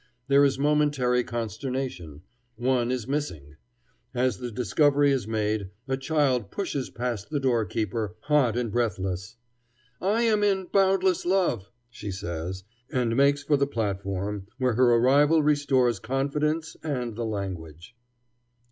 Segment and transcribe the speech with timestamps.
[0.29, 2.23] There is momentary consternation:
[2.55, 3.57] one is missing.
[4.15, 9.35] As the discovery is made, a child pushes past the doorkeeper, hot and breathless.
[10.01, 15.43] "I am in 'Boundless Love,'" she says, and makes for the platform, where her arrival
[15.43, 17.95] restores confidence and the language.